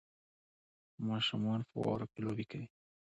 ماشومان 1.07 1.59
په 1.69 1.75
واورو 1.81 2.07
کې 2.11 2.19
لوبې 2.25 2.45
کوي 2.51 2.67